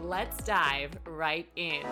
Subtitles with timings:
[0.00, 1.82] let's dive right in.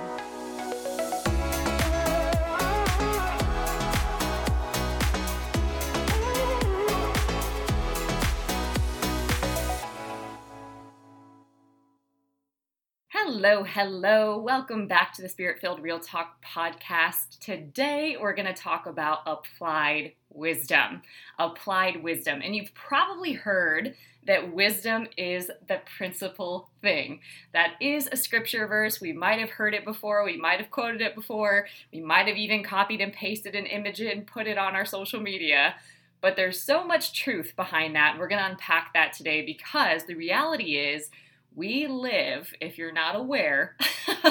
[13.09, 14.39] Hello, hello.
[14.39, 17.39] Welcome back to the Spirit Filled Real Talk podcast.
[17.41, 21.03] Today, we're going to talk about applied wisdom.
[21.39, 22.41] Applied wisdom.
[22.43, 23.95] And you've probably heard
[24.27, 27.21] that wisdom is the principal thing.
[27.53, 29.01] That is a scripture verse.
[29.01, 30.25] We might have heard it before.
[30.25, 31.67] We might have quoted it before.
[31.93, 35.21] We might have even copied and pasted an image and put it on our social
[35.21, 35.77] media.
[36.21, 38.17] But there's so much truth behind that.
[38.19, 41.11] We're going to unpack that today because the reality is
[41.55, 43.77] we live, if you're not aware,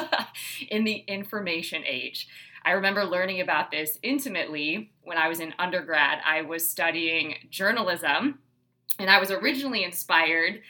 [0.69, 2.27] in the information age.
[2.63, 6.19] I remember learning about this intimately when I was in undergrad.
[6.25, 8.39] I was studying journalism,
[8.99, 10.61] and I was originally inspired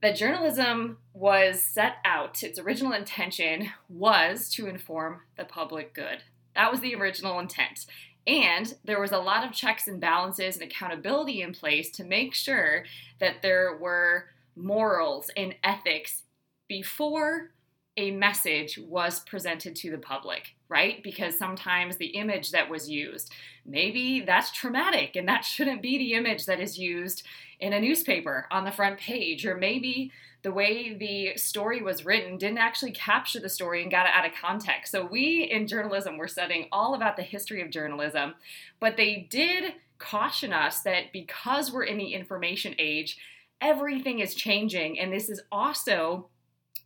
[0.00, 6.22] that journalism was set out, its original intention was to inform the public good.
[6.54, 7.86] That was the original intent.
[8.26, 12.34] And there was a lot of checks and balances and accountability in place to make
[12.34, 12.84] sure
[13.20, 16.24] that there were morals and ethics
[16.68, 17.50] before
[17.98, 21.02] a message was presented to the public, right?
[21.02, 23.32] Because sometimes the image that was used,
[23.66, 27.26] maybe that's traumatic and that shouldn't be the image that is used
[27.58, 32.38] in a newspaper on the front page, or maybe the way the story was written
[32.38, 34.92] didn't actually capture the story and got it out of context.
[34.92, 38.34] So, we in journalism were studying all about the history of journalism,
[38.78, 43.18] but they did caution us that because we're in the information age,
[43.60, 45.00] everything is changing.
[45.00, 46.28] And this is also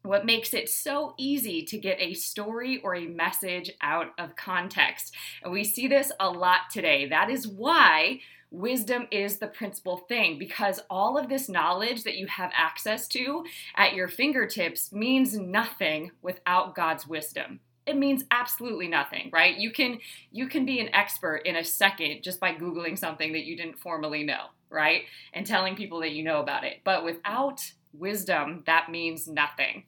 [0.03, 5.15] what makes it so easy to get a story or a message out of context.
[5.43, 7.09] And we see this a lot today.
[7.09, 8.21] That is why
[8.51, 13.45] wisdom is the principal thing because all of this knowledge that you have access to
[13.77, 19.99] at your fingertips means nothing without God's wisdom it means absolutely nothing right you can
[20.31, 23.81] you can be an expert in a second just by googling something that you didn't
[23.81, 25.03] formally know right?
[25.33, 26.81] And telling people that you know about it.
[26.83, 29.85] But without wisdom, that means nothing.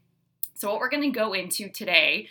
[0.54, 2.28] So, what we're going to go into today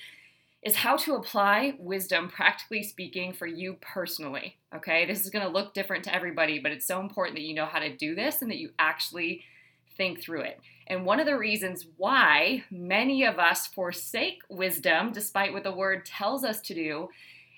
[0.61, 4.56] is how to apply wisdom, practically speaking, for you personally.
[4.73, 7.53] Okay, this is going to look different to everybody, but it's so important that you
[7.53, 9.44] know how to do this and that you actually
[9.97, 10.59] think through it.
[10.88, 16.06] And one of the reasons why many of us forsake wisdom, despite what the word
[16.06, 17.09] tells us to do,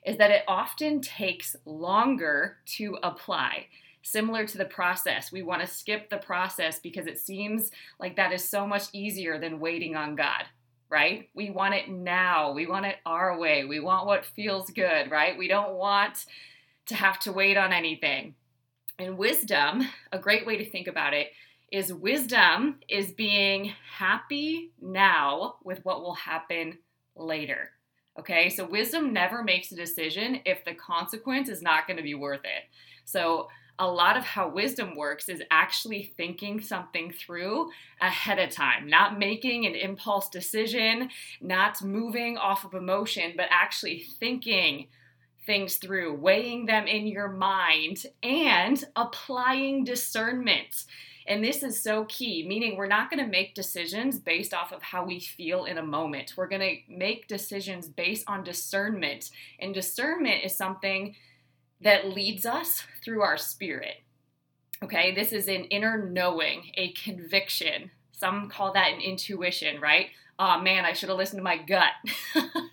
[0.03, 3.67] is that it often takes longer to apply
[4.05, 5.31] similar to the process.
[5.31, 9.39] We want to skip the process because it seems like that is so much easier
[9.39, 10.45] than waiting on God,
[10.89, 11.29] right?
[11.33, 12.51] We want it now.
[12.53, 13.65] We want it our way.
[13.65, 15.37] We want what feels good, right?
[15.37, 16.25] We don't want
[16.87, 18.35] to have to wait on anything.
[18.99, 21.29] And wisdom, a great way to think about it,
[21.71, 26.77] is wisdom is being happy now with what will happen
[27.15, 27.71] later.
[28.17, 32.13] Okay, so wisdom never makes a decision if the consequence is not going to be
[32.13, 32.63] worth it.
[33.03, 37.69] So a lot of how wisdom works is actually thinking something through
[38.01, 41.09] ahead of time, not making an impulse decision,
[41.41, 44.87] not moving off of emotion, but actually thinking
[45.45, 50.85] things through, weighing them in your mind, and applying discernment.
[51.27, 54.81] And this is so key, meaning we're not going to make decisions based off of
[54.81, 56.33] how we feel in a moment.
[56.37, 59.31] We're going to make decisions based on discernment.
[59.59, 61.15] And discernment is something
[61.81, 63.97] that leads us through our spirit.
[64.83, 67.91] Okay, this is an inner knowing, a conviction.
[68.11, 70.07] Some call that an intuition, right?
[70.37, 71.91] Oh man, I should have listened to my gut.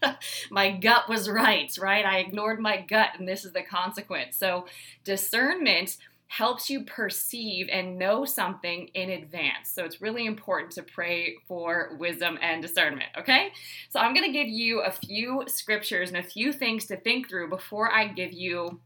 [0.50, 2.04] my gut was right, right?
[2.04, 4.36] I ignored my gut, and this is the consequence.
[4.36, 4.66] So,
[5.04, 5.96] discernment
[6.32, 9.68] helps you perceive and know something in advance.
[9.68, 13.52] So it's really important to pray for wisdom and discernment, okay?
[13.90, 17.28] So I'm going to give you a few scriptures and a few things to think
[17.28, 18.80] through before I give you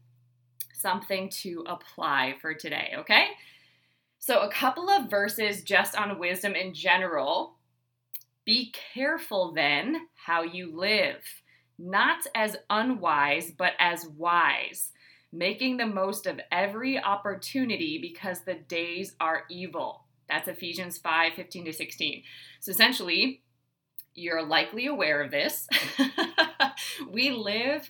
[0.79, 3.27] something to apply for today, okay?
[4.19, 7.55] So, a couple of verses just on wisdom in general.
[8.45, 11.21] Be careful then how you live,
[11.77, 14.91] not as unwise, but as wise,
[15.31, 20.05] making the most of every opportunity because the days are evil.
[20.29, 22.23] That's Ephesians 5 15 to 16.
[22.59, 23.41] So, essentially,
[24.13, 25.67] you're likely aware of this.
[27.11, 27.89] we live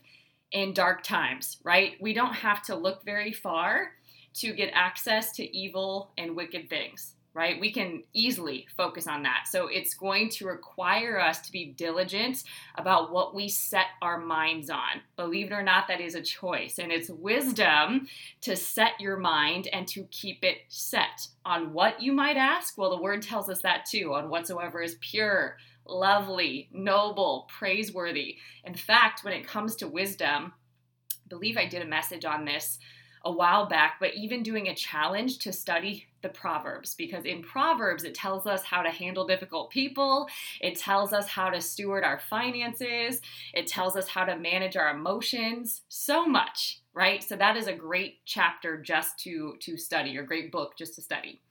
[0.52, 1.94] in dark times, right?
[2.00, 3.92] We don't have to look very far
[4.36, 7.60] to get access to evil and wicked things right?
[7.60, 9.44] We can easily focus on that.
[9.48, 12.44] So it's going to require us to be diligent
[12.76, 15.02] about what we set our minds on.
[15.18, 16.80] Believe it or not, that is a choice.
[16.80, 18.08] And it's wisdom
[18.42, 21.28] to set your mind and to keep it set.
[21.46, 22.76] On what you might ask?
[22.76, 25.58] Well, the word tells us that too on whatsoever is pure,
[25.88, 28.38] lovely, noble, praiseworthy.
[28.64, 30.54] In fact, when it comes to wisdom,
[31.12, 32.80] I believe I did a message on this
[33.26, 38.04] a while back, but even doing a challenge to study the Proverbs because in Proverbs
[38.04, 40.28] it tells us how to handle difficult people,
[40.62, 43.22] it tells us how to steward our finances,
[43.54, 47.24] it tells us how to manage our emotions, so much, right?
[47.24, 51.02] So that is a great chapter just to to study, or great book just to
[51.02, 51.42] study.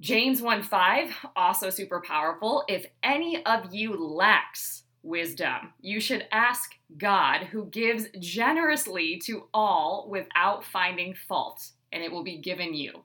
[0.00, 2.64] James 1 5, also super powerful.
[2.68, 5.72] If any of you lacks wisdom.
[5.80, 12.24] You should ask God, who gives generously to all without finding fault, and it will
[12.24, 13.04] be given you.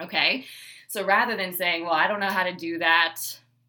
[0.00, 0.44] Okay?
[0.88, 3.16] So rather than saying, well, I don't know how to do that,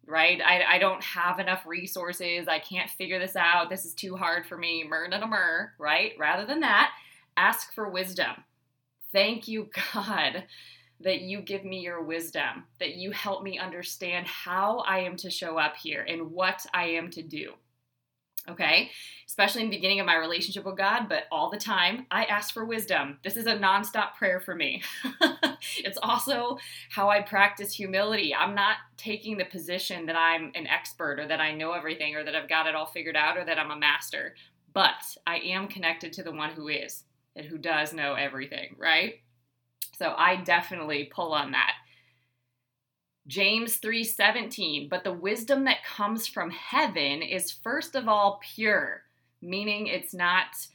[0.06, 0.40] right?
[0.44, 2.48] I, I don't have enough resources.
[2.48, 3.70] I can't figure this out.
[3.70, 4.84] This is too hard for me.
[4.84, 6.12] Myrrh and a myrrh, right?
[6.18, 6.92] Rather than that,
[7.36, 8.44] ask for wisdom.
[9.12, 10.44] Thank you, God,
[11.04, 15.30] that you give me your wisdom, that you help me understand how I am to
[15.30, 17.52] show up here and what I am to do.
[18.46, 18.90] Okay,
[19.26, 22.52] especially in the beginning of my relationship with God, but all the time I ask
[22.52, 23.18] for wisdom.
[23.22, 24.82] This is a nonstop prayer for me.
[25.78, 26.58] it's also
[26.90, 28.34] how I practice humility.
[28.34, 32.24] I'm not taking the position that I'm an expert or that I know everything or
[32.24, 34.34] that I've got it all figured out or that I'm a master,
[34.74, 37.04] but I am connected to the one who is
[37.34, 39.20] and who does know everything, right?
[39.98, 41.74] So I definitely pull on that.
[43.26, 49.04] James 3:17, but the wisdom that comes from heaven is first of all pure,
[49.40, 50.68] meaning it's not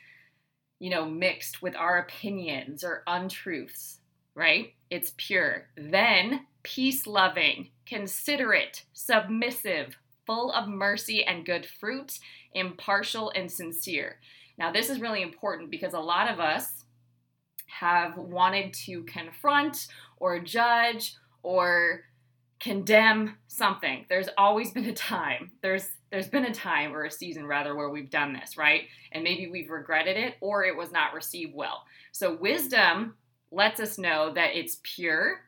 [0.80, 4.00] you know mixed with our opinions or untruths,
[4.34, 4.74] right?
[4.90, 5.68] It's pure.
[5.76, 12.20] Then peace-loving, considerate, submissive, full of mercy and good fruit,
[12.54, 14.20] impartial and sincere.
[14.58, 16.84] Now, this is really important because a lot of us
[17.70, 19.88] have wanted to confront
[20.18, 22.04] or judge or
[22.60, 24.06] condemn something.
[24.10, 25.52] There's always been a time.
[25.62, 28.84] There's there's been a time or a season rather where we've done this, right?
[29.12, 31.84] And maybe we've regretted it or it was not received well.
[32.12, 33.14] So wisdom
[33.52, 35.42] lets us know that it's pure,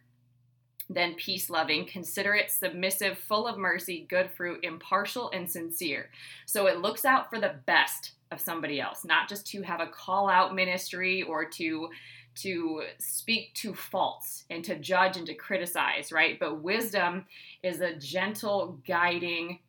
[0.87, 6.11] then peace loving, considerate, submissive, full of mercy, good fruit, impartial, and sincere.
[6.45, 9.87] So it looks out for the best of somebody else, not just to have a
[9.87, 11.89] call out ministry or to
[12.33, 16.39] to speak to faults and to judge and to criticize, right?
[16.39, 17.25] But wisdom
[17.61, 19.59] is a gentle, guiding,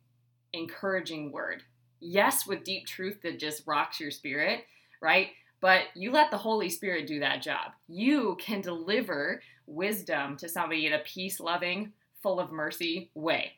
[0.53, 1.63] encouraging word.
[1.99, 4.61] Yes, with deep truth that just rocks your spirit,
[5.01, 5.27] right?
[5.59, 7.71] But you let the Holy Spirit do that job.
[7.87, 13.53] You can deliver wisdom to somebody in a peace loving, full of mercy way.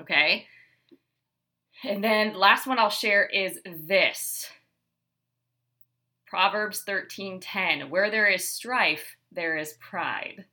[0.00, 0.46] Okay?
[1.84, 4.48] And then last one I'll share is this
[6.26, 10.46] Proverbs 13:10, where there is strife, there is pride.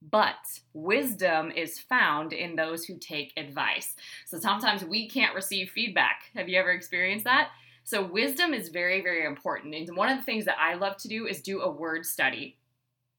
[0.00, 3.96] But wisdom is found in those who take advice.
[4.26, 6.30] So sometimes we can't receive feedback.
[6.34, 7.50] Have you ever experienced that?
[7.82, 9.74] So wisdom is very, very important.
[9.74, 12.56] And one of the things that I love to do is do a word study.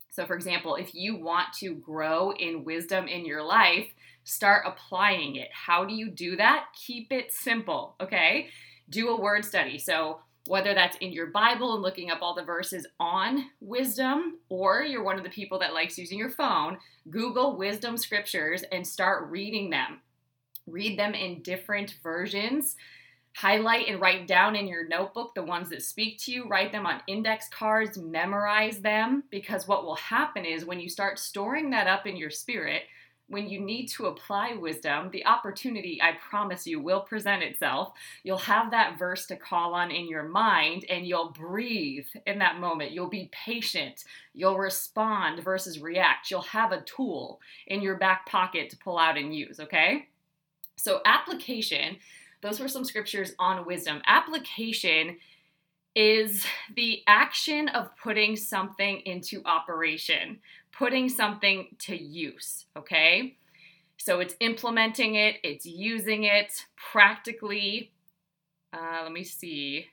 [0.09, 3.87] So, for example, if you want to grow in wisdom in your life,
[4.29, 5.49] start applying it.
[5.51, 6.65] How do you do that?
[6.75, 8.49] Keep it simple, okay?
[8.89, 9.79] Do a word study.
[9.79, 14.81] So, whether that's in your Bible and looking up all the verses on wisdom, or
[14.81, 16.77] you're one of the people that likes using your phone,
[17.09, 19.99] Google wisdom scriptures and start reading them.
[20.65, 22.75] Read them in different versions.
[23.35, 26.47] Highlight and write down in your notebook the ones that speak to you.
[26.47, 31.19] Write them on index cards, memorize them, because what will happen is when you start
[31.19, 32.83] storing that up in your spirit,
[33.29, 37.93] when you need to apply wisdom, the opportunity, I promise you, will present itself.
[38.23, 42.59] You'll have that verse to call on in your mind and you'll breathe in that
[42.59, 42.91] moment.
[42.91, 44.03] You'll be patient.
[44.33, 46.31] You'll respond versus react.
[46.31, 50.07] You'll have a tool in your back pocket to pull out and use, okay?
[50.75, 51.97] So, application,
[52.41, 54.01] those were some scriptures on wisdom.
[54.07, 55.17] Application
[55.95, 56.45] is
[56.75, 60.39] the action of putting something into operation,
[60.79, 63.35] putting something to use, okay?
[63.97, 66.53] So it's implementing it, it's using it
[66.91, 67.91] practically.
[68.71, 69.87] Uh, let me see.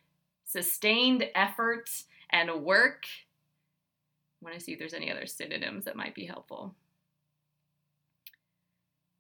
[0.45, 1.91] Sustained effort
[2.31, 3.05] and work.
[4.41, 6.77] I want to see if there's any other synonyms that might be helpful.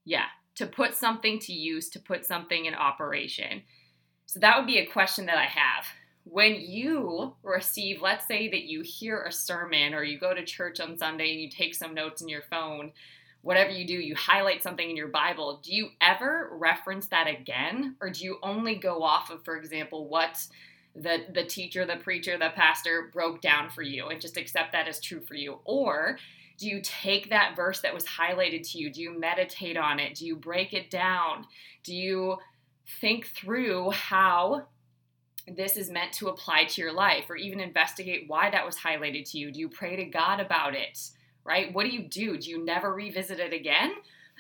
[0.04, 3.62] Yeah, to put something to use, to put something in operation.
[4.26, 5.84] So that would be a question that I have.
[6.28, 10.80] When you receive, let's say that you hear a sermon or you go to church
[10.80, 12.90] on Sunday and you take some notes in your phone,
[13.42, 17.94] whatever you do, you highlight something in your Bible, do you ever reference that again?
[18.00, 20.44] Or do you only go off of, for example, what
[20.96, 24.88] the, the teacher, the preacher, the pastor broke down for you and just accept that
[24.88, 25.60] as true for you?
[25.64, 26.18] Or
[26.58, 28.90] do you take that verse that was highlighted to you?
[28.90, 30.16] Do you meditate on it?
[30.16, 31.46] Do you break it down?
[31.84, 32.38] Do you
[33.00, 34.66] think through how
[35.54, 39.30] this is meant to apply to your life or even investigate why that was highlighted
[39.30, 39.52] to you?
[39.52, 40.98] Do you pray to God about it?
[41.44, 41.72] Right?
[41.72, 42.36] What do you do?
[42.36, 43.92] Do you never revisit it again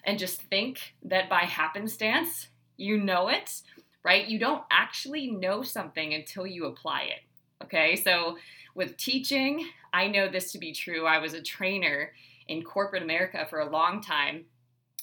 [0.04, 3.62] and just think that by happenstance you know it?
[4.02, 4.26] Right?
[4.26, 7.64] You don't actually know something until you apply it.
[7.64, 7.96] Okay?
[7.96, 8.36] So
[8.74, 11.06] with teaching, I know this to be true.
[11.06, 12.12] I was a trainer
[12.48, 14.44] in corporate America for a long time,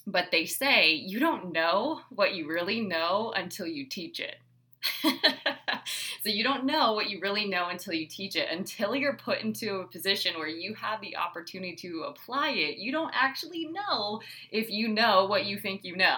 [0.05, 4.35] but they say you don't know what you really know until you teach it.
[6.23, 8.47] so you don't know what you really know until you teach it.
[8.49, 12.93] Until you're put into a position where you have the opportunity to apply it, you
[12.93, 16.15] don't actually know if you know what you think you know.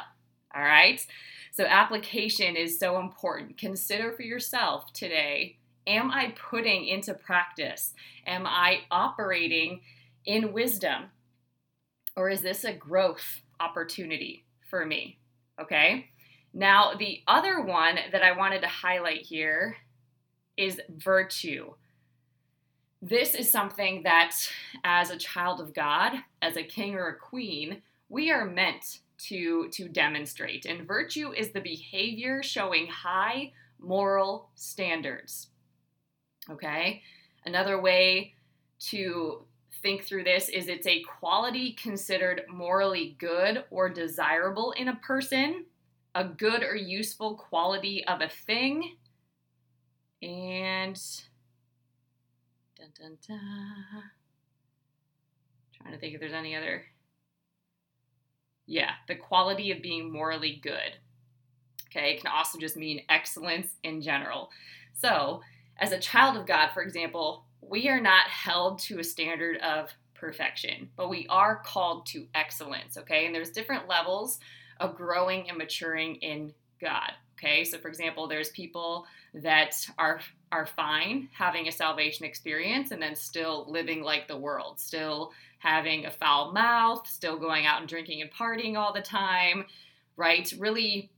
[0.54, 1.04] All right?
[1.52, 3.58] So application is so important.
[3.58, 5.58] Consider for yourself today
[5.88, 7.94] am I putting into practice?
[8.26, 9.82] Am I operating
[10.26, 11.06] in wisdom?
[12.16, 15.20] Or is this a growth opportunity for me?
[15.62, 16.10] Okay.
[16.56, 19.76] Now, the other one that I wanted to highlight here
[20.58, 21.74] is virtue.
[23.02, 24.36] This is something that,
[24.84, 29.70] as a child of God, as a king or a queen, we are meant to,
[29.70, 30.66] to demonstrate.
[30.66, 35.50] And virtue is the behavior showing high moral standards.
[36.50, 37.02] Okay.
[37.46, 38.34] Another way
[38.80, 39.46] to
[39.82, 45.66] think through this is it's a quality considered morally good or desirable in a person,
[46.16, 48.96] a good or useful quality of a thing,
[50.26, 51.00] and
[52.76, 54.04] dun, dun, dun.
[55.78, 56.84] trying to think if there's any other.
[58.66, 60.98] Yeah, the quality of being morally good.
[61.88, 64.50] Okay, it can also just mean excellence in general.
[64.94, 65.42] So,
[65.78, 69.94] as a child of God, for example, we are not held to a standard of
[70.16, 73.26] perfection, but we are called to excellence, okay?
[73.26, 74.40] And there's different levels
[74.80, 77.12] of growing and maturing in God.
[77.38, 83.02] Okay, so for example, there's people that are are fine having a salvation experience and
[83.02, 87.90] then still living like the world, still having a foul mouth, still going out and
[87.90, 89.66] drinking and partying all the time,
[90.16, 90.54] right?
[90.58, 91.12] Really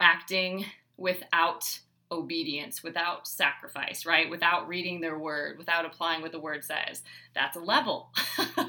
[0.00, 0.66] acting
[0.96, 1.78] without
[2.12, 4.28] obedience, without sacrifice, right?
[4.28, 7.02] Without reading their word, without applying what the word says.
[7.34, 8.10] That's a level.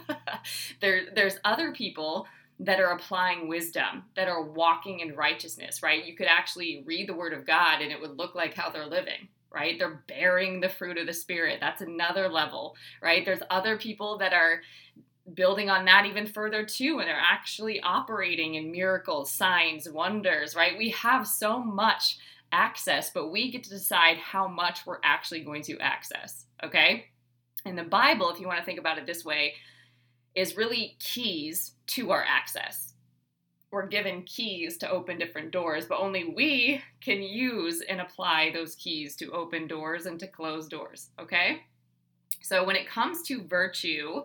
[0.81, 2.27] there, there's other people
[2.60, 6.05] that are applying wisdom, that are walking in righteousness, right?
[6.05, 8.86] You could actually read the word of God and it would look like how they're
[8.86, 9.79] living, right?
[9.79, 11.60] They're bearing the fruit of the Spirit.
[11.60, 13.25] That's another level, right?
[13.25, 14.62] There's other people that are
[15.34, 20.77] building on that even further too and they're actually operating in miracles signs wonders right
[20.77, 22.17] we have so much
[22.51, 26.46] access, but we get to decide how much we're actually going to access.
[26.63, 27.05] Okay?
[27.65, 29.53] And the Bible, if you want to think about it this way,
[30.35, 32.93] is really keys to our access.
[33.71, 38.75] We're given keys to open different doors, but only we can use and apply those
[38.75, 41.09] keys to open doors and to close doors.
[41.19, 41.61] Okay?
[42.41, 44.23] So when it comes to virtue,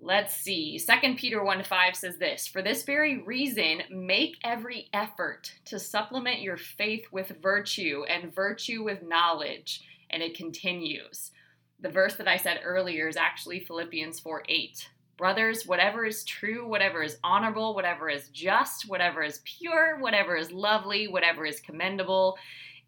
[0.00, 0.78] Let's see.
[0.78, 6.40] 2 Peter 1 5 says this For this very reason, make every effort to supplement
[6.40, 9.82] your faith with virtue, and virtue with knowledge.
[10.10, 11.32] And it continues.
[11.80, 14.88] The verse that I said earlier is actually Philippians 4 8.
[15.16, 20.52] Brothers, whatever is true, whatever is honorable, whatever is just, whatever is pure, whatever is
[20.52, 22.36] lovely, whatever is commendable,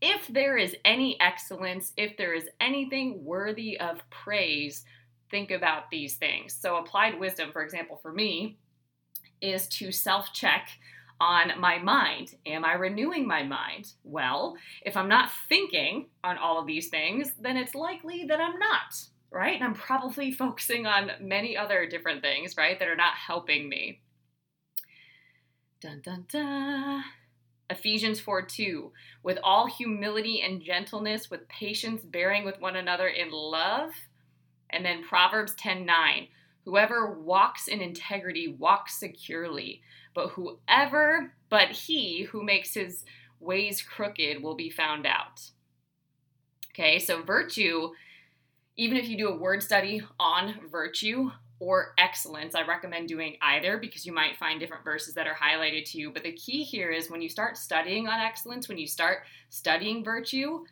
[0.00, 4.85] if there is any excellence, if there is anything worthy of praise,
[5.30, 6.54] think about these things.
[6.54, 8.59] So, applied wisdom, for example, for me,
[9.40, 10.68] is to self check
[11.21, 12.35] on my mind.
[12.47, 13.93] Am I renewing my mind?
[14.05, 18.59] Well, if I'm not thinking on all of these things, then it's likely that I'm
[18.59, 19.55] not, right?
[19.55, 24.00] And I'm probably focusing on many other different things, right, that are not helping me.
[25.81, 27.05] Dun dun dun.
[27.69, 28.91] Ephesians 4 2,
[29.23, 33.93] with all humility and gentleness, with patience, bearing with one another in love
[34.73, 36.29] and then Proverbs 10 9.
[36.65, 39.83] Whoever walks in integrity walks securely,
[40.14, 43.05] but whoever, but he who makes his
[43.38, 45.50] ways crooked will be found out.
[46.73, 47.90] Okay, so virtue,
[48.76, 52.55] even if you do a word study on virtue, or excellence.
[52.55, 56.11] I recommend doing either because you might find different verses that are highlighted to you.
[56.11, 59.19] But the key here is when you start studying on excellence, when you start
[59.50, 60.64] studying virtue,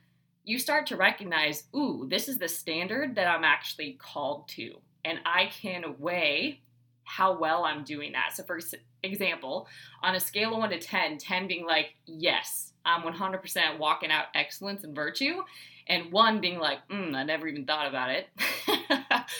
[0.44, 4.76] you start to recognize, ooh, this is the standard that I'm actually called to.
[5.04, 6.62] And I can weigh
[7.04, 8.34] how well I'm doing that.
[8.34, 8.58] So, for
[9.02, 9.68] example,
[10.02, 14.26] on a scale of 1 to 10, 10 being like, yes, I'm 100% walking out
[14.34, 15.42] excellence and virtue,
[15.86, 18.28] and 1 being like, mm, I never even thought about it.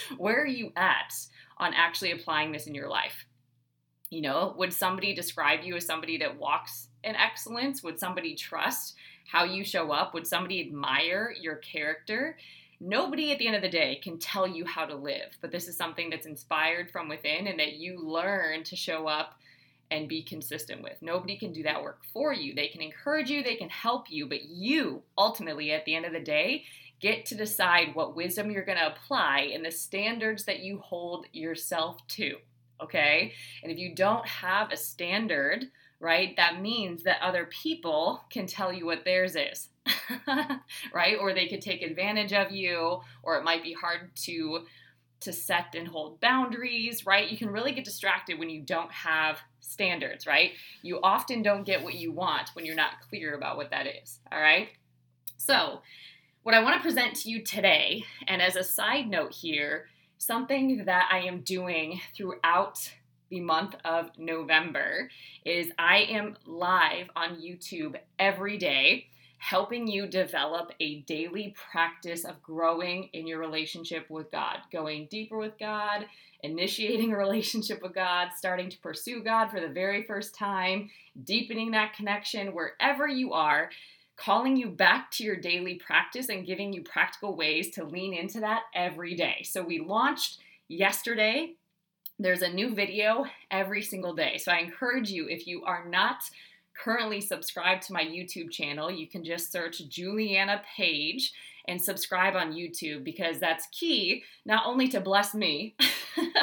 [0.18, 1.14] Where are you at
[1.58, 3.26] on actually applying this in your life?
[4.10, 7.82] You know, would somebody describe you as somebody that walks in excellence?
[7.82, 8.94] Would somebody trust
[9.30, 10.14] how you show up?
[10.14, 12.36] Would somebody admire your character?
[12.80, 15.66] Nobody at the end of the day can tell you how to live, but this
[15.68, 19.38] is something that's inspired from within and that you learn to show up
[19.90, 21.00] and be consistent with.
[21.00, 22.54] Nobody can do that work for you.
[22.54, 26.12] They can encourage you, they can help you, but you ultimately, at the end of
[26.12, 26.64] the day,
[27.00, 31.26] get to decide what wisdom you're going to apply and the standards that you hold
[31.32, 32.36] yourself to.
[32.82, 33.32] Okay?
[33.62, 35.66] And if you don't have a standard,
[36.00, 39.68] right, that means that other people can tell you what theirs is.
[40.92, 41.16] right?
[41.20, 44.64] Or they could take advantage of you, or it might be hard to
[45.20, 47.30] to set and hold boundaries, right?
[47.30, 50.52] You can really get distracted when you don't have standards, right?
[50.82, 54.18] You often don't get what you want when you're not clear about what that is,
[54.30, 54.68] all right?
[55.36, 55.82] So,
[56.42, 59.86] what I want to present to you today, and as a side note here,
[60.18, 62.90] something that I am doing throughout
[63.28, 65.10] the month of November
[65.44, 69.08] is I am live on YouTube every day
[69.38, 75.38] helping you develop a daily practice of growing in your relationship with God, going deeper
[75.38, 76.06] with God,
[76.42, 80.90] initiating a relationship with God, starting to pursue God for the very first time,
[81.24, 83.70] deepening that connection wherever you are,
[84.16, 88.40] calling you back to your daily practice and giving you practical ways to lean into
[88.40, 89.42] that every day.
[89.44, 91.54] So we launched yesterday.
[92.18, 94.38] There's a new video every single day.
[94.38, 96.18] So I encourage you, if you are not
[96.78, 101.32] currently subscribed to my YouTube channel, you can just search Juliana Page
[101.66, 105.76] and subscribe on YouTube because that's key not only to bless me,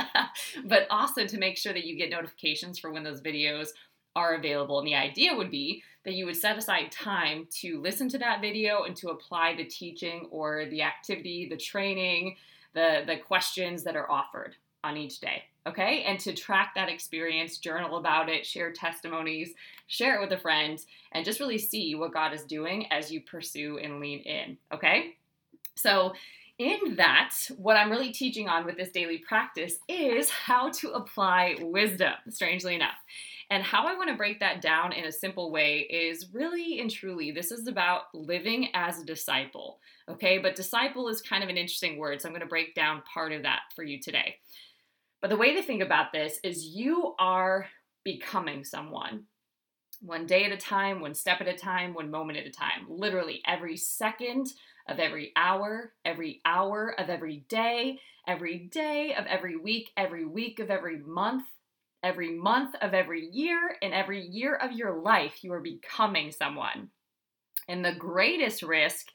[0.65, 3.69] but also to make sure that you get notifications for when those videos
[4.15, 4.80] are available.
[4.80, 8.39] And the idea would be that you would set aside time to listen to that
[8.39, 12.36] video and to apply the teaching or the activity, the training,
[12.74, 16.04] the, the questions that are offered on each day okay?
[16.04, 19.54] And to track that experience, journal about it, share testimonies,
[19.88, 20.80] share it with a friend,
[21.12, 25.15] and just really see what God is doing as you pursue and lean in, okay?
[25.75, 26.13] So,
[26.58, 31.58] in that, what I'm really teaching on with this daily practice is how to apply
[31.60, 32.95] wisdom, strangely enough.
[33.49, 36.89] And how I want to break that down in a simple way is really and
[36.89, 39.80] truly this is about living as a disciple.
[40.10, 43.04] Okay, but disciple is kind of an interesting word, so I'm going to break down
[43.13, 44.38] part of that for you today.
[45.21, 47.67] But the way to think about this is you are
[48.04, 49.25] becoming someone
[50.01, 52.86] one day at a time, one step at a time, one moment at a time.
[52.88, 54.47] Literally every second
[54.88, 60.60] of every hour, every hour of every day, every day of every week, every week
[60.60, 61.45] of every month,
[62.04, 66.89] every month of every year, and every year of your life, you are becoming someone.
[67.67, 69.08] And the greatest risk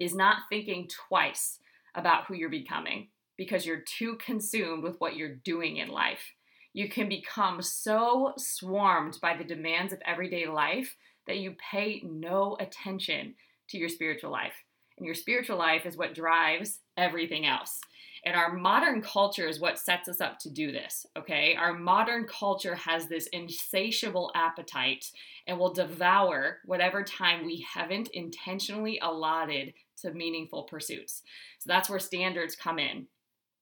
[0.00, 1.58] is not thinking twice
[1.94, 6.34] about who you're becoming because you're too consumed with what you're doing in life.
[6.74, 10.96] You can become so swarmed by the demands of everyday life
[11.26, 13.34] that you pay no attention
[13.70, 14.64] to your spiritual life.
[14.98, 17.78] And your spiritual life is what drives everything else.
[18.24, 21.54] And our modern culture is what sets us up to do this, okay?
[21.54, 25.04] Our modern culture has this insatiable appetite
[25.46, 29.72] and will devour whatever time we haven't intentionally allotted
[30.02, 31.22] to meaningful pursuits.
[31.60, 33.06] So that's where standards come in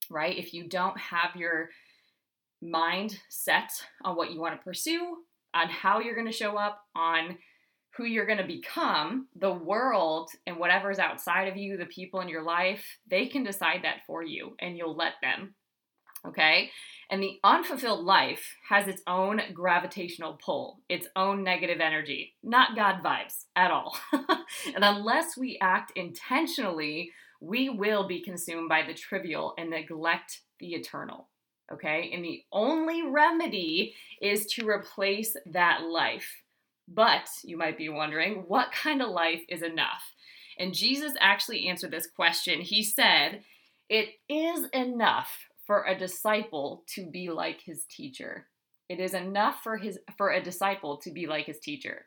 [0.09, 0.37] right?
[0.37, 1.69] If you don't have your
[2.61, 3.69] mind set
[4.03, 5.17] on what you want to pursue,
[5.53, 7.37] on how you're going to show up, on
[7.95, 12.29] who you're going to become, the world and whatever's outside of you, the people in
[12.29, 15.55] your life, they can decide that for you and you'll let them.
[16.27, 16.69] Okay?
[17.09, 23.01] And the unfulfilled life has its own gravitational pull, its own negative energy, not God
[23.03, 23.97] vibes at all.
[24.13, 30.73] and unless we act intentionally we will be consumed by the trivial and neglect the
[30.73, 31.29] eternal.
[31.71, 32.11] Okay?
[32.13, 36.43] And the only remedy is to replace that life.
[36.87, 40.03] But you might be wondering, what kind of life is enough?
[40.57, 42.61] And Jesus actually answered this question.
[42.61, 43.43] He said,
[43.89, 45.29] It is enough
[45.65, 48.47] for a disciple to be like his teacher.
[48.89, 52.05] It is enough for his for a disciple to be like his teacher.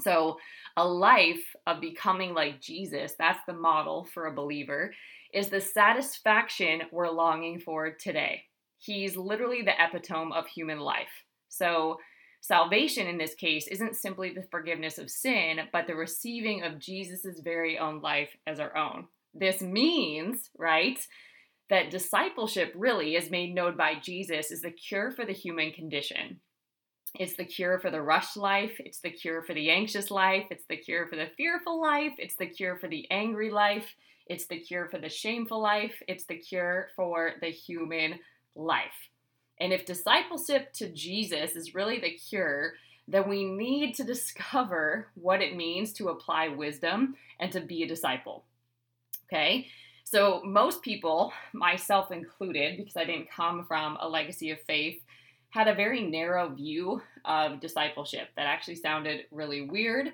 [0.00, 0.38] So,
[0.76, 4.92] a life of becoming like Jesus, that's the model for a believer,
[5.32, 8.44] is the satisfaction we're longing for today.
[8.78, 11.24] He's literally the epitome of human life.
[11.48, 11.98] So,
[12.40, 17.40] salvation in this case isn't simply the forgiveness of sin, but the receiving of Jesus'
[17.42, 19.06] very own life as our own.
[19.34, 20.98] This means, right,
[21.68, 26.40] that discipleship really is made known by Jesus is the cure for the human condition.
[27.14, 28.76] It's the cure for the rushed life.
[28.78, 30.46] It's the cure for the anxious life.
[30.50, 32.12] It's the cure for the fearful life.
[32.18, 33.94] It's the cure for the angry life.
[34.26, 36.00] It's the cure for the shameful life.
[36.06, 38.20] It's the cure for the human
[38.54, 39.10] life.
[39.58, 42.74] And if discipleship to Jesus is really the cure,
[43.08, 47.88] then we need to discover what it means to apply wisdom and to be a
[47.88, 48.44] disciple.
[49.26, 49.66] Okay?
[50.04, 55.00] So, most people, myself included, because I didn't come from a legacy of faith,
[55.50, 60.12] had a very narrow view of discipleship that actually sounded really weird.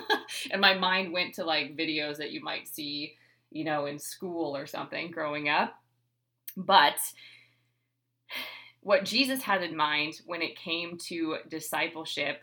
[0.50, 3.14] and my mind went to like videos that you might see,
[3.50, 5.74] you know, in school or something growing up.
[6.56, 6.96] But
[8.80, 12.40] what Jesus had in mind when it came to discipleship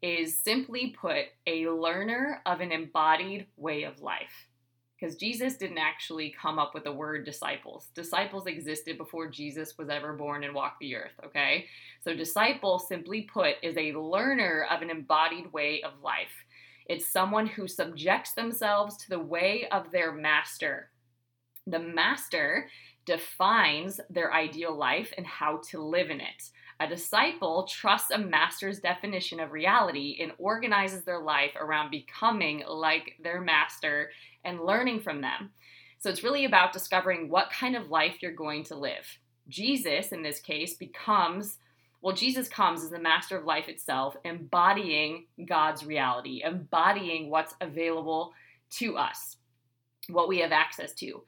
[0.00, 4.47] is simply put a learner of an embodied way of life
[4.98, 7.88] because Jesus didn't actually come up with the word disciples.
[7.94, 11.66] Disciples existed before Jesus was ever born and walked the earth, okay?
[12.02, 16.44] So, disciple, simply put, is a learner of an embodied way of life.
[16.86, 20.90] It's someone who subjects themselves to the way of their master.
[21.66, 22.68] The master
[23.04, 26.50] defines their ideal life and how to live in it.
[26.80, 33.14] A disciple trusts a master's definition of reality and organizes their life around becoming like
[33.22, 34.10] their master
[34.44, 35.50] and learning from them.
[35.98, 39.18] So it's really about discovering what kind of life you're going to live.
[39.48, 41.58] Jesus, in this case, becomes
[42.00, 48.32] well, Jesus comes as the master of life itself, embodying God's reality, embodying what's available
[48.74, 49.36] to us,
[50.08, 51.24] what we have access to.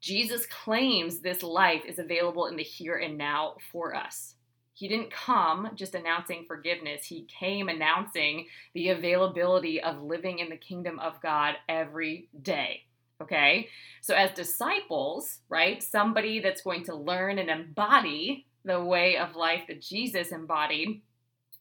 [0.00, 4.34] Jesus claims this life is available in the here and now for us.
[4.74, 7.04] He didn't come just announcing forgiveness.
[7.04, 12.82] He came announcing the availability of living in the kingdom of God every day.
[13.22, 13.68] Okay?
[14.00, 19.62] So, as disciples, right, somebody that's going to learn and embody the way of life
[19.68, 21.00] that Jesus embodied,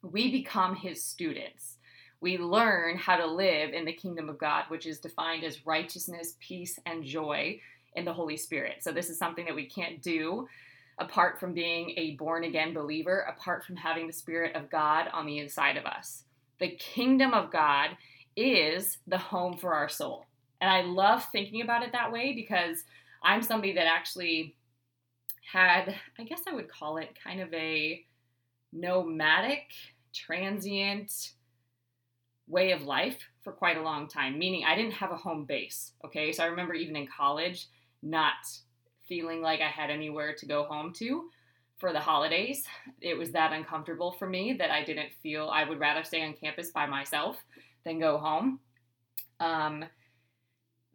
[0.02, 1.78] we become his students.
[2.20, 6.36] We learn how to live in the kingdom of God, which is defined as righteousness,
[6.40, 7.60] peace, and joy
[7.96, 8.78] in the Holy Spirit.
[8.82, 10.48] So, this is something that we can't do
[11.00, 15.26] apart from being a born again believer, apart from having the Spirit of God on
[15.26, 16.24] the inside of us.
[16.60, 17.92] The kingdom of God
[18.36, 20.26] is the home for our soul.
[20.62, 22.84] And I love thinking about it that way because
[23.22, 24.56] I'm somebody that actually
[25.52, 28.04] had, I guess I would call it kind of a
[28.72, 29.66] nomadic,
[30.14, 31.32] transient
[32.48, 35.94] way of life for quite a long time, meaning I didn't have a home base.
[36.06, 37.68] Okay, so I remember even in college
[38.02, 38.34] not
[39.08, 41.30] feeling like I had anywhere to go home to
[41.78, 42.66] for the holidays.
[43.02, 46.34] It was that uncomfortable for me that I didn't feel I would rather stay on
[46.34, 47.44] campus by myself
[47.84, 48.60] than go home.
[49.40, 49.86] Um,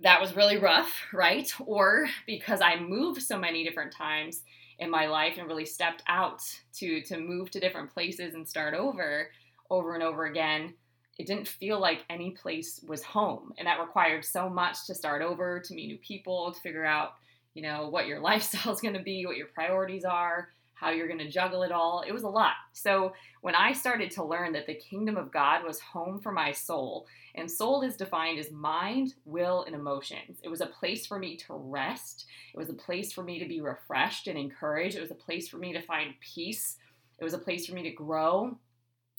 [0.00, 1.52] that was really rough, right?
[1.60, 4.42] Or because I moved so many different times
[4.78, 6.40] in my life and really stepped out
[6.72, 9.28] to to move to different places and start over
[9.70, 10.72] over and over again
[11.18, 15.20] it didn't feel like any place was home and that required so much to start
[15.20, 17.14] over to meet new people to figure out
[17.58, 21.08] you know, what your lifestyle is going to be, what your priorities are, how you're
[21.08, 22.04] going to juggle it all.
[22.06, 22.52] It was a lot.
[22.72, 26.52] So when I started to learn that the kingdom of God was home for my
[26.52, 31.18] soul, and soul is defined as mind, will, and emotions, it was a place for
[31.18, 32.26] me to rest.
[32.54, 34.96] It was a place for me to be refreshed and encouraged.
[34.96, 36.76] It was a place for me to find peace.
[37.18, 38.56] It was a place for me to grow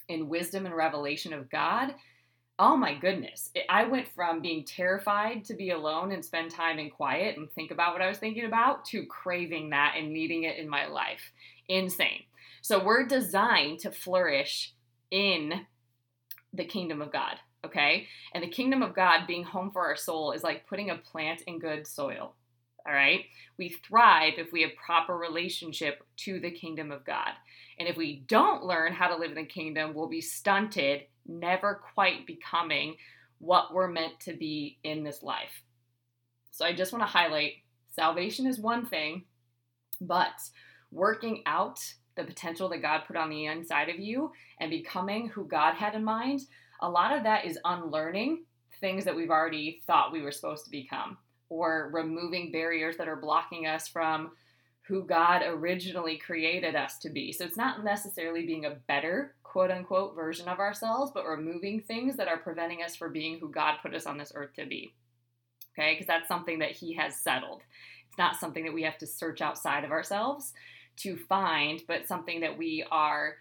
[0.07, 1.93] in wisdom and revelation of God
[2.59, 6.89] oh my goodness, I went from being terrified to be alone and spend time in
[6.89, 10.57] quiet and think about what I was thinking about to craving that and needing it
[10.57, 11.31] in my life.
[11.69, 12.23] Insane.
[12.61, 14.73] So we're designed to flourish
[15.09, 15.65] in
[16.53, 18.07] the kingdom of God, okay?
[18.33, 21.41] And the kingdom of God being home for our soul is like putting a plant
[21.47, 22.35] in good soil.
[22.85, 23.25] All right?
[23.57, 27.31] We thrive if we have proper relationship to the kingdom of God.
[27.77, 31.81] And if we don't learn how to live in the kingdom, we'll be stunted never
[31.93, 32.95] quite becoming
[33.37, 35.63] what we're meant to be in this life.
[36.51, 37.53] So I just want to highlight
[37.91, 39.23] salvation is one thing,
[40.01, 40.33] but
[40.91, 41.79] working out
[42.15, 45.95] the potential that God put on the inside of you and becoming who God had
[45.95, 46.41] in mind,
[46.81, 48.43] a lot of that is unlearning
[48.81, 51.17] things that we've already thought we were supposed to become
[51.49, 54.31] or removing barriers that are blocking us from
[54.87, 57.31] who God originally created us to be.
[57.31, 62.15] So it's not necessarily being a better quote unquote version of ourselves, but removing things
[62.17, 64.93] that are preventing us from being who God put us on this earth to be.
[65.77, 67.61] Okay, because that's something that He has settled.
[68.07, 70.53] It's not something that we have to search outside of ourselves
[70.97, 73.35] to find, but something that we are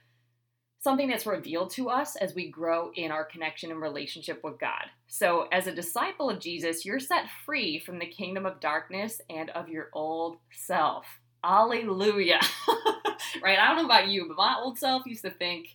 [0.81, 4.85] something that's revealed to us as we grow in our connection and relationship with God.
[5.09, 9.51] So, as a disciple of Jesus, you're set free from the kingdom of darkness and
[9.51, 11.05] of your old self.
[11.45, 12.41] Alleluia.
[13.43, 13.59] right?
[13.59, 15.69] I don't know about you, but my old self used to think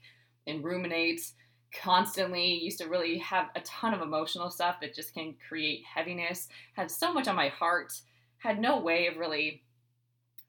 [0.48, 1.22] and ruminate
[1.74, 6.48] constantly, used to really have a ton of emotional stuff that just can create heaviness,
[6.74, 7.94] had so much on my heart,
[8.38, 9.64] had no way of really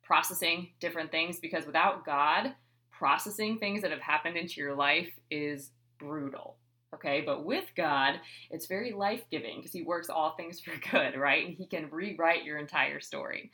[0.02, 2.54] processing different things because without God,
[2.90, 6.56] processing things that have happened into your life is brutal.
[6.94, 11.18] Okay, but with God, it's very life giving because He works all things for good,
[11.18, 11.46] right?
[11.46, 13.50] And He can rewrite your entire story.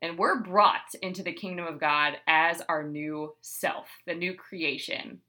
[0.00, 5.20] And we're brought into the kingdom of God as our new self, the new creation.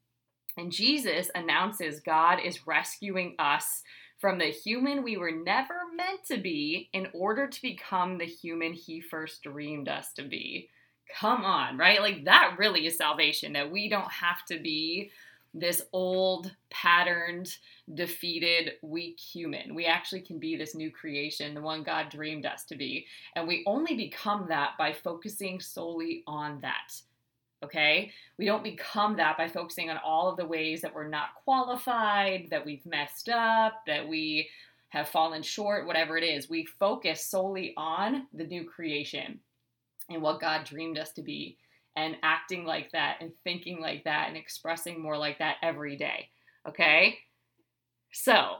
[0.59, 3.81] And Jesus announces God is rescuing us
[4.17, 8.73] from the human we were never meant to be in order to become the human
[8.73, 10.67] he first dreamed us to be.
[11.17, 12.01] Come on, right?
[12.01, 15.11] Like that really is salvation that we don't have to be
[15.53, 17.55] this old, patterned,
[17.93, 19.73] defeated, weak human.
[19.73, 23.05] We actually can be this new creation, the one God dreamed us to be.
[23.33, 27.01] And we only become that by focusing solely on that.
[27.63, 28.11] Okay?
[28.37, 32.47] We don't become that by focusing on all of the ways that we're not qualified,
[32.51, 34.49] that we've messed up, that we
[34.89, 36.49] have fallen short, whatever it is.
[36.49, 39.39] We focus solely on the new creation
[40.09, 41.57] and what God dreamed us to be
[41.95, 46.29] and acting like that and thinking like that and expressing more like that every day.
[46.67, 47.19] Okay?
[48.11, 48.57] So,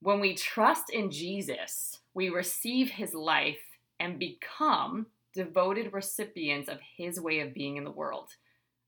[0.00, 3.58] when we trust in Jesus, we receive his life
[4.00, 5.06] and become
[5.38, 8.30] devoted recipients of his way of being in the world.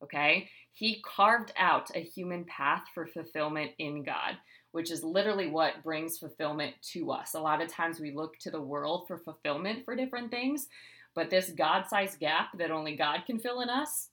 [0.03, 0.49] Okay?
[0.73, 4.37] He carved out a human path for fulfillment in God,
[4.73, 7.35] which is literally what brings fulfillment to us.
[7.35, 10.67] A lot of times we look to the world for fulfillment for different things,
[11.15, 14.09] but this God sized gap that only God can fill in us,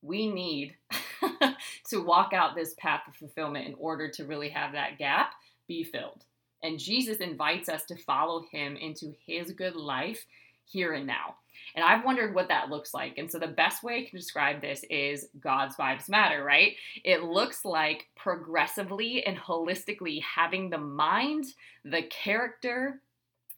[0.00, 0.74] we need
[1.90, 5.34] to walk out this path of fulfillment in order to really have that gap
[5.68, 6.24] be filled.
[6.62, 10.24] And Jesus invites us to follow him into his good life
[10.70, 11.36] here and now.
[11.74, 13.18] And I've wondered what that looks like.
[13.18, 16.74] And so the best way I can describe this is God's vibes matter, right?
[17.04, 21.44] It looks like progressively and holistically having the mind,
[21.84, 23.00] the character,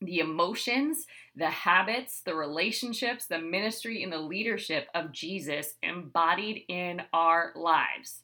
[0.00, 7.02] the emotions, the habits, the relationships, the ministry, and the leadership of Jesus embodied in
[7.12, 8.22] our lives.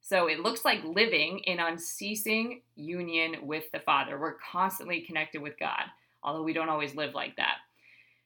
[0.00, 4.18] So it looks like living in unceasing union with the Father.
[4.18, 5.82] We're constantly connected with God,
[6.22, 7.56] although we don't always live like that.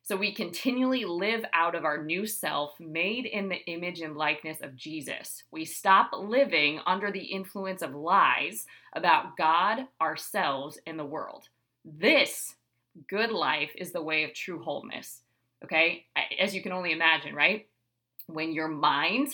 [0.04, 4.60] So we continually live out of our new self made in the image and likeness
[4.60, 5.44] of Jesus.
[5.52, 11.48] We stop living under the influence of lies about God, ourselves, and the world.
[11.84, 12.56] This
[13.08, 15.20] good life is the way of true wholeness.
[15.64, 16.06] Okay?
[16.40, 17.68] As you can only imagine, right?
[18.26, 19.28] When your mind,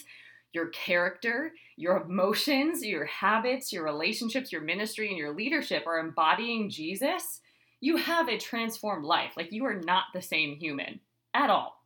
[0.52, 6.68] your character, your emotions, your habits, your relationships, your ministry, and your leadership are embodying
[6.68, 7.40] Jesus,
[7.80, 9.32] you have a transformed life.
[9.36, 11.00] Like you are not the same human
[11.34, 11.82] at all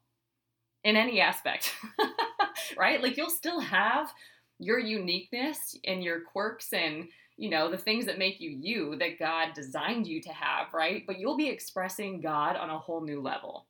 [0.85, 1.75] in any aspect,
[2.77, 3.03] right?
[3.03, 4.13] Like you'll still have
[4.59, 9.19] your uniqueness and your quirks and you know, the things that make you you that
[9.19, 11.03] God designed you to have, right?
[11.07, 13.67] But you'll be expressing God on a whole new level.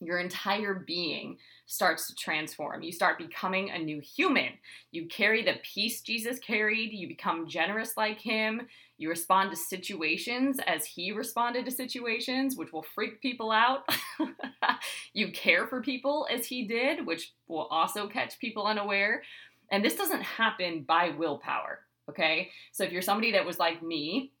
[0.00, 1.36] Your entire being
[1.66, 2.82] starts to transform.
[2.82, 4.52] You start becoming a new human.
[4.90, 6.92] You carry the peace Jesus carried.
[6.92, 8.62] You become generous like him.
[8.96, 13.88] You respond to situations as he responded to situations, which will freak people out.
[15.12, 19.22] you care for people as he did, which will also catch people unaware.
[19.70, 21.80] And this doesn't happen by willpower.
[22.08, 22.50] Okay.
[22.72, 24.32] So if you're somebody that was like me,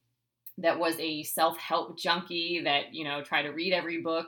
[0.58, 4.26] that was a self help junkie, that, you know, tried to read every book,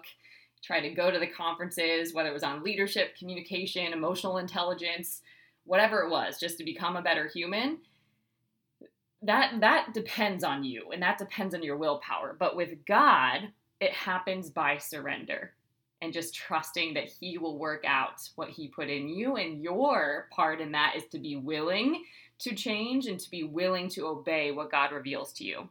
[0.62, 5.22] try to go to the conferences, whether it was on leadership, communication, emotional intelligence,
[5.64, 7.78] whatever it was, just to become a better human,
[9.22, 12.36] that that depends on you and that depends on your willpower.
[12.38, 13.48] But with God,
[13.80, 15.52] it happens by surrender
[16.02, 20.28] and just trusting that he will work out what he put in you and your
[20.32, 22.04] part in that is to be willing
[22.40, 25.68] to change and to be willing to obey what God reveals to you.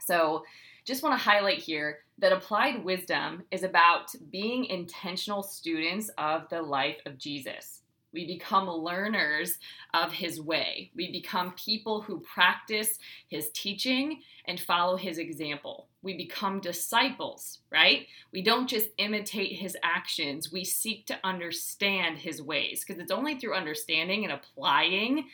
[0.00, 0.44] So,
[0.84, 6.62] just want to highlight here that applied wisdom is about being intentional students of the
[6.62, 7.82] life of Jesus.
[8.12, 9.58] We become learners
[9.94, 10.90] of his way.
[10.96, 15.88] We become people who practice his teaching and follow his example.
[16.02, 18.06] We become disciples, right?
[18.32, 23.38] We don't just imitate his actions, we seek to understand his ways because it's only
[23.38, 25.26] through understanding and applying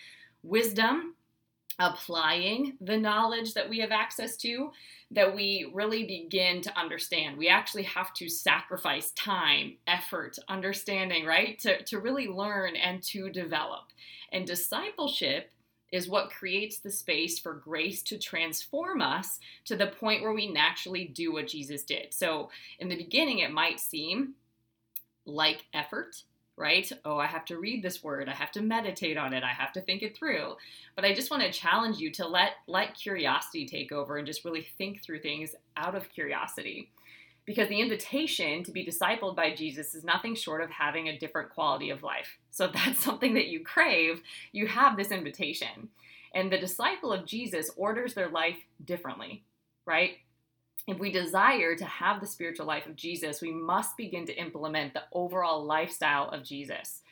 [0.42, 1.14] wisdom
[1.78, 4.70] applying the knowledge that we have access to
[5.11, 7.38] that we really begin to understand.
[7.38, 11.59] We actually have to sacrifice time, effort, understanding, right?
[11.61, 13.85] To, to really learn and to develop.
[14.33, 15.53] And discipleship
[15.92, 20.51] is what creates the space for grace to transform us to the point where we
[20.51, 22.12] naturally do what Jesus did.
[22.12, 24.35] So, in the beginning, it might seem
[25.25, 26.23] like effort
[26.57, 26.90] right?
[27.05, 28.29] Oh, I have to read this word.
[28.29, 29.45] I have to meditate on it.
[29.45, 30.57] I have to think it through.
[30.95, 34.45] But I just want to challenge you to let let curiosity take over and just
[34.45, 36.90] really think through things out of curiosity.
[37.45, 41.51] Because the invitation to be discipled by Jesus is nothing short of having a different
[41.51, 42.38] quality of life.
[42.51, 45.90] So if that's something that you crave, you have this invitation.
[46.35, 49.45] And the disciple of Jesus orders their life differently,
[49.87, 50.19] right?
[50.87, 54.94] If we desire to have the spiritual life of Jesus, we must begin to implement
[54.94, 57.03] the overall lifestyle of Jesus,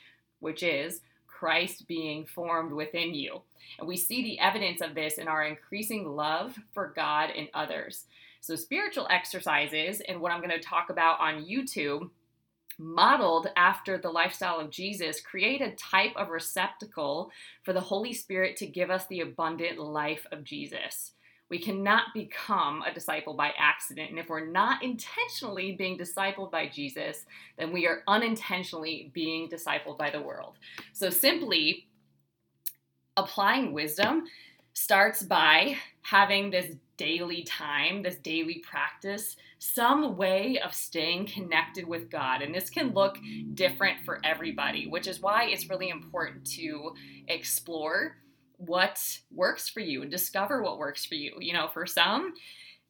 [0.41, 3.43] which is Christ being formed within you.
[3.79, 8.05] And we see the evidence of this in our increasing love for God and others.
[8.41, 12.11] So, spiritual exercises, and what I'm going to talk about on YouTube,
[12.79, 17.31] modeled after the lifestyle of Jesus, create a type of receptacle
[17.63, 21.13] for the Holy Spirit to give us the abundant life of Jesus.
[21.51, 24.11] We cannot become a disciple by accident.
[24.11, 27.27] And if we're not intentionally being discipled by Jesus,
[27.59, 30.55] then we are unintentionally being discipled by the world.
[30.93, 31.87] So simply
[33.17, 34.25] applying wisdom
[34.73, 42.11] starts by having this daily time, this daily practice, some way of staying connected with
[42.11, 42.43] God.
[42.43, 43.19] And this can look
[43.55, 46.95] different for everybody, which is why it's really important to
[47.29, 48.17] explore
[48.57, 51.35] what works for you and discover what works for you.
[51.39, 52.35] You know, for some,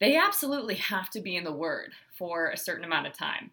[0.00, 3.50] they absolutely have to be in the Word for a certain amount of time.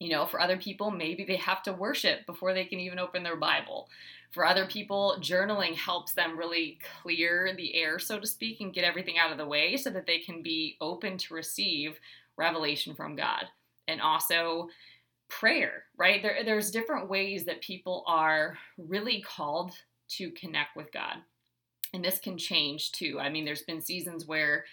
[0.00, 3.22] You know, for other people, maybe they have to worship before they can even open
[3.22, 3.88] their Bible.
[4.30, 8.84] For other people, journaling helps them really clear the air, so to speak, and get
[8.84, 11.98] everything out of the way so that they can be open to receive
[12.36, 13.46] revelation from God.
[13.88, 14.68] And also,
[15.28, 16.22] prayer, right?
[16.22, 19.72] There, there's different ways that people are really called
[20.16, 21.16] to connect with God.
[21.92, 23.18] And this can change too.
[23.20, 24.64] I mean, there's been seasons where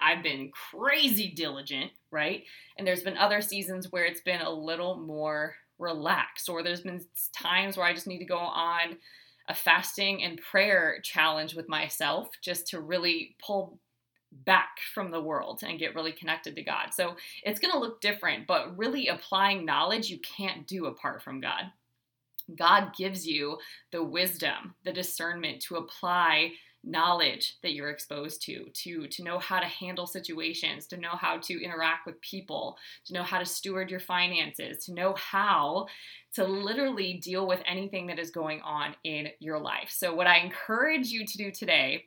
[0.00, 2.44] I've been crazy diligent, right?
[2.76, 7.04] And there's been other seasons where it's been a little more relaxed, or there's been
[7.32, 8.96] times where I just need to go on
[9.48, 13.78] a fasting and prayer challenge with myself just to really pull
[14.44, 16.88] back from the world and get really connected to God.
[16.92, 21.40] So it's going to look different, but really applying knowledge you can't do apart from
[21.40, 21.72] God.
[22.56, 23.58] God gives you
[23.92, 26.52] the wisdom, the discernment to apply
[26.84, 31.36] knowledge that you're exposed to to to know how to handle situations to know how
[31.36, 35.86] to interact with people to know how to steward your finances to know how
[36.32, 39.90] to literally deal with anything that is going on in your life.
[39.90, 42.04] So what i encourage you to do today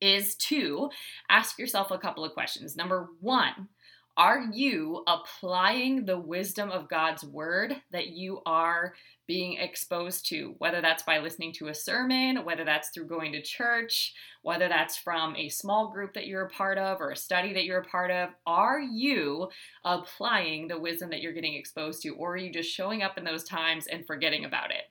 [0.00, 0.90] is to
[1.28, 2.76] ask yourself a couple of questions.
[2.76, 3.68] Number 1
[4.16, 8.94] are you applying the wisdom of God's word that you are
[9.26, 13.40] being exposed to, whether that's by listening to a sermon, whether that's through going to
[13.40, 17.54] church, whether that's from a small group that you're a part of or a study
[17.54, 18.30] that you're a part of?
[18.46, 19.48] Are you
[19.84, 23.24] applying the wisdom that you're getting exposed to, or are you just showing up in
[23.24, 24.90] those times and forgetting about it?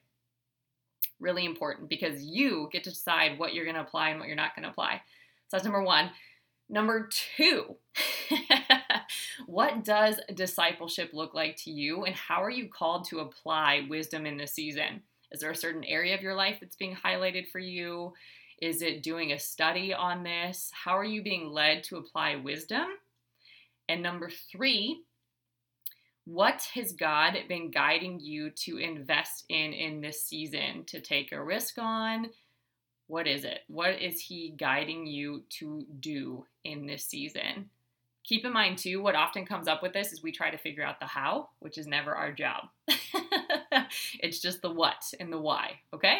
[1.19, 4.35] Really important because you get to decide what you're going to apply and what you're
[4.35, 5.01] not going to apply.
[5.49, 6.09] So that's number one.
[6.71, 7.75] Number two,
[9.51, 14.25] what does discipleship look like to you, and how are you called to apply wisdom
[14.25, 15.01] in this season?
[15.29, 18.13] Is there a certain area of your life that's being highlighted for you?
[18.61, 20.71] Is it doing a study on this?
[20.73, 22.85] How are you being led to apply wisdom?
[23.89, 25.01] And number three,
[26.23, 31.43] what has God been guiding you to invest in in this season to take a
[31.43, 32.29] risk on,
[33.07, 33.59] what is it?
[33.67, 37.69] What is He guiding you to do in this season?
[38.31, 40.85] Keep in mind, too, what often comes up with this is we try to figure
[40.85, 42.69] out the how, which is never our job.
[44.21, 46.19] it's just the what and the why, okay?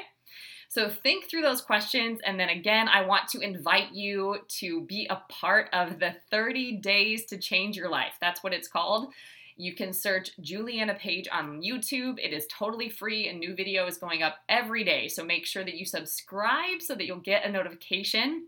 [0.68, 2.20] So think through those questions.
[2.26, 6.80] And then again, I want to invite you to be a part of the 30
[6.82, 8.16] days to change your life.
[8.20, 9.14] That's what it's called.
[9.56, 12.20] You can search Juliana Page on YouTube.
[12.20, 13.30] It is totally free.
[13.30, 15.08] A new video is going up every day.
[15.08, 18.48] So make sure that you subscribe so that you'll get a notification.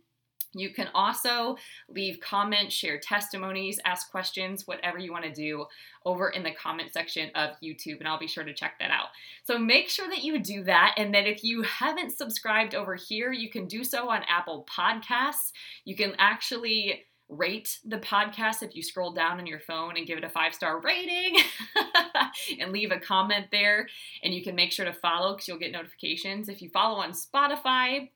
[0.54, 1.58] You can also
[1.90, 5.66] leave comments, share testimonies, ask questions, whatever you want to do
[6.06, 9.08] over in the comment section of YouTube, and I'll be sure to check that out.
[9.44, 13.32] So make sure that you do that, and that if you haven't subscribed over here,
[13.32, 15.52] you can do so on Apple Podcasts.
[15.86, 20.18] You can actually rate the podcast if you scroll down on your phone and give
[20.18, 21.38] it a five star rating
[22.60, 23.88] and leave a comment there.
[24.24, 26.50] And you can make sure to follow because you'll get notifications.
[26.50, 28.10] If you follow on Spotify,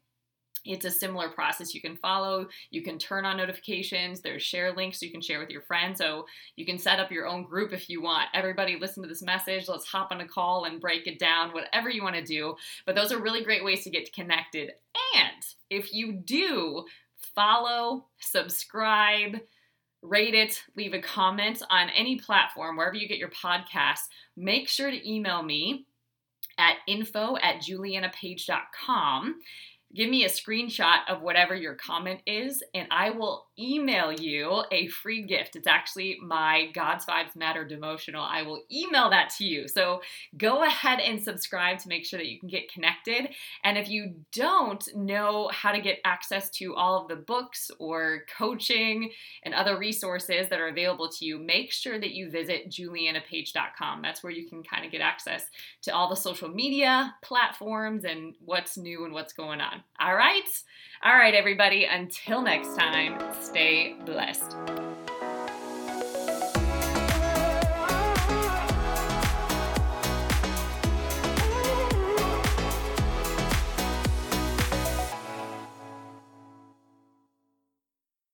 [0.68, 2.48] it's a similar process you can follow.
[2.70, 4.22] You can turn on notifications.
[4.22, 6.00] There's share links you can share with your friends.
[6.00, 8.28] So you can set up your own group if you want.
[8.34, 9.68] Everybody, listen to this message.
[9.68, 12.56] Let's hop on a call and break it down, whatever you want to do.
[12.86, 14.72] But those are really great ways to get connected.
[15.16, 16.86] And if you do
[17.36, 19.40] follow, subscribe,
[20.02, 24.92] rate it, leave a comment on any platform, wherever you get your podcasts, make sure
[24.92, 25.86] to email me
[26.58, 29.36] at info at julianapage.com
[29.96, 34.88] give me a screenshot of whatever your comment is, and I will email you a
[34.88, 35.56] free gift.
[35.56, 38.24] It's actually my God's Vibes Matter devotional.
[38.24, 39.68] I will email that to you.
[39.68, 40.02] So
[40.38, 43.30] go ahead and subscribe to make sure that you can get connected.
[43.64, 48.24] And if you don't know how to get access to all of the books or
[48.38, 49.12] coaching
[49.44, 54.02] and other resources that are available to you, make sure that you visit julianapage.com.
[54.02, 55.46] That's where you can kind of get access
[55.84, 59.77] to all the social media platforms and what's new and what's going on.
[60.00, 60.44] All right?
[61.04, 61.86] All right, everybody.
[61.86, 64.56] Until next time, stay blessed.